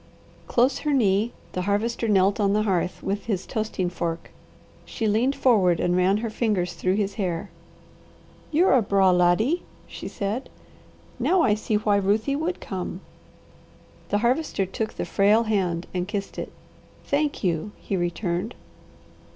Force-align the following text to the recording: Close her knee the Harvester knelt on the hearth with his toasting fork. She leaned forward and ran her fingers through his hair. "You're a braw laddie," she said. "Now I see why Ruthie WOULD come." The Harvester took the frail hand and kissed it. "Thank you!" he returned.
Close 0.47 0.79
her 0.79 0.93
knee 0.93 1.31
the 1.51 1.61
Harvester 1.61 2.07
knelt 2.07 2.39
on 2.39 2.53
the 2.53 2.63
hearth 2.63 3.03
with 3.03 3.25
his 3.25 3.45
toasting 3.45 3.87
fork. 3.87 4.31
She 4.83 5.07
leaned 5.07 5.35
forward 5.35 5.79
and 5.79 5.95
ran 5.95 6.17
her 6.25 6.29
fingers 6.31 6.73
through 6.73 6.95
his 6.95 7.13
hair. 7.21 7.51
"You're 8.51 8.73
a 8.73 8.81
braw 8.81 9.11
laddie," 9.11 9.61
she 9.85 10.07
said. 10.07 10.49
"Now 11.19 11.43
I 11.43 11.53
see 11.53 11.75
why 11.75 11.97
Ruthie 11.97 12.35
WOULD 12.35 12.59
come." 12.59 13.01
The 14.09 14.17
Harvester 14.25 14.65
took 14.65 14.95
the 14.95 15.05
frail 15.05 15.43
hand 15.43 15.85
and 15.93 16.07
kissed 16.07 16.39
it. 16.39 16.51
"Thank 17.05 17.43
you!" 17.43 17.71
he 17.79 17.95
returned. 17.95 18.55